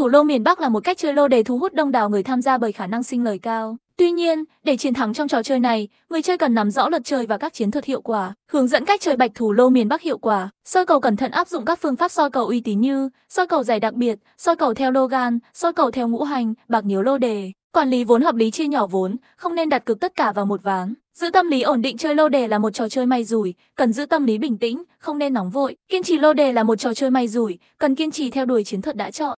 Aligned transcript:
thủ 0.00 0.08
lô 0.08 0.22
miền 0.22 0.44
Bắc 0.44 0.60
là 0.60 0.68
một 0.68 0.84
cách 0.84 0.98
chơi 0.98 1.12
lô 1.12 1.28
đề 1.28 1.42
thu 1.42 1.58
hút 1.58 1.74
đông 1.74 1.90
đảo 1.90 2.10
người 2.10 2.22
tham 2.22 2.42
gia 2.42 2.58
bởi 2.58 2.72
khả 2.72 2.86
năng 2.86 3.02
sinh 3.02 3.24
lời 3.24 3.38
cao. 3.38 3.76
Tuy 3.96 4.10
nhiên, 4.10 4.44
để 4.64 4.76
chiến 4.76 4.94
thắng 4.94 5.14
trong 5.14 5.28
trò 5.28 5.42
chơi 5.42 5.60
này, 5.60 5.88
người 6.10 6.22
chơi 6.22 6.38
cần 6.38 6.54
nắm 6.54 6.70
rõ 6.70 6.88
luật 6.88 7.04
chơi 7.04 7.26
và 7.26 7.38
các 7.38 7.54
chiến 7.54 7.70
thuật 7.70 7.84
hiệu 7.84 8.00
quả, 8.00 8.34
hướng 8.50 8.68
dẫn 8.68 8.84
cách 8.84 9.00
chơi 9.00 9.16
bạch 9.16 9.30
thủ 9.34 9.52
lô 9.52 9.68
miền 9.68 9.88
Bắc 9.88 10.02
hiệu 10.02 10.18
quả. 10.18 10.50
Soi 10.64 10.86
cầu 10.86 11.00
cẩn 11.00 11.16
thận 11.16 11.30
áp 11.30 11.48
dụng 11.48 11.64
các 11.64 11.78
phương 11.82 11.96
pháp 11.96 12.10
soi 12.10 12.30
cầu 12.30 12.46
uy 12.46 12.60
tín 12.60 12.80
như 12.80 13.10
soi 13.28 13.46
cầu 13.46 13.62
giải 13.62 13.80
đặc 13.80 13.94
biệt, 13.94 14.18
soi 14.38 14.56
cầu 14.56 14.74
theo 14.74 14.90
lô 14.90 15.06
gan, 15.06 15.38
soi 15.54 15.72
cầu 15.72 15.90
theo 15.90 16.08
ngũ 16.08 16.22
hành, 16.22 16.54
bạc 16.68 16.84
nhiều 16.84 17.02
lô 17.02 17.18
đề. 17.18 17.52
Quản 17.72 17.90
lý 17.90 18.04
vốn 18.04 18.22
hợp 18.22 18.34
lý 18.34 18.50
chia 18.50 18.66
nhỏ 18.66 18.86
vốn, 18.86 19.16
không 19.36 19.54
nên 19.54 19.68
đặt 19.68 19.84
cược 19.84 20.00
tất 20.00 20.16
cả 20.16 20.32
vào 20.32 20.46
một 20.46 20.62
ván. 20.62 20.94
Giữ 21.14 21.30
tâm 21.30 21.48
lý 21.48 21.62
ổn 21.62 21.82
định 21.82 21.96
chơi 21.96 22.14
lô 22.14 22.28
đề 22.28 22.48
là 22.48 22.58
một 22.58 22.70
trò 22.70 22.88
chơi 22.88 23.06
may 23.06 23.24
rủi, 23.24 23.54
cần 23.76 23.92
giữ 23.92 24.06
tâm 24.06 24.26
lý 24.26 24.38
bình 24.38 24.58
tĩnh, 24.58 24.82
không 24.98 25.18
nên 25.18 25.32
nóng 25.34 25.50
vội. 25.50 25.76
Kiên 25.88 26.02
trì 26.02 26.18
lô 26.18 26.32
đề 26.32 26.52
là 26.52 26.62
một 26.62 26.78
trò 26.78 26.94
chơi 26.94 27.10
may 27.10 27.28
rủi, 27.28 27.58
cần 27.78 27.94
kiên 27.94 28.10
trì 28.10 28.30
theo 28.30 28.46
đuổi 28.46 28.64
chiến 28.64 28.82
thuật 28.82 28.96
đã 28.96 29.10
chọn. 29.10 29.28